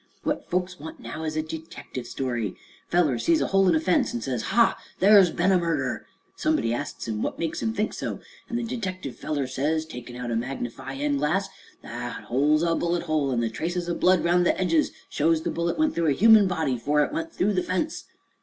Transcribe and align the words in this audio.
"What 0.23 0.49
folks 0.49 0.79
want 0.79 0.99
now 0.99 1.25
is 1.25 1.35
a 1.35 1.43
detective 1.43 2.07
story. 2.07 2.55
Feller 2.87 3.19
sees 3.19 3.39
a 3.39 3.45
hole 3.45 3.67
in 3.69 3.75
a 3.75 3.79
fence 3.79 4.15
an' 4.15 4.21
says, 4.21 4.41
'Ha! 4.41 4.75
there's 4.97 5.29
ben 5.29 5.51
a 5.51 5.59
murder!' 5.59 6.07
Somebody 6.35 6.73
asks 6.73 7.07
what 7.07 7.37
makes 7.37 7.61
him 7.61 7.71
think 7.71 7.93
so, 7.93 8.19
an' 8.49 8.55
the 8.55 8.63
detective 8.63 9.15
feller 9.15 9.45
says, 9.45 9.85
takin' 9.85 10.15
out 10.15 10.31
a 10.31 10.35
magnifie 10.35 10.93
in' 10.93 11.17
glass, 11.17 11.49
'Thet 11.83 12.23
hole's 12.23 12.63
a 12.63 12.73
bullet 12.73 13.03
hole, 13.03 13.31
an' 13.31 13.41
the 13.41 13.49
traces 13.51 13.87
o' 13.87 13.93
blood 13.93 14.25
aroun' 14.25 14.41
the 14.41 14.59
edges 14.59 14.91
shows 15.07 15.43
the 15.43 15.51
bullet 15.51 15.77
went 15.77 15.93
through 15.93 16.07
a 16.07 16.13
human 16.13 16.47
body 16.47 16.77
afore 16.77 17.03
it 17.03 17.13
went 17.13 17.31
through 17.31 17.53
the 17.53 17.61
fence.' 17.61 18.05